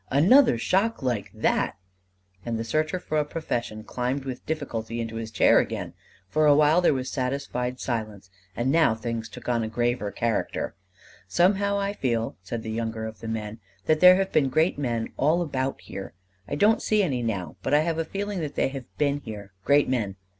[0.09, 1.77] "Another shock like that!"
[2.43, 5.93] and the searcher for a profession climbed with difficulty into his chair again.
[6.27, 10.73] For a while there was satisfied silence, and now things took on a graver character:
[11.27, 15.09] "Somehow I feel," said the younger of the men, "that there have been great men
[15.17, 16.13] all about here.
[16.47, 19.51] I don't see any now; but I have a feeling that they have been here
[19.65, 20.15] great men.